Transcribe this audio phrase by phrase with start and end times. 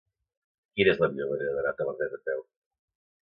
[0.79, 2.41] Quina és la millor manera d'anar a Tavertet a peu?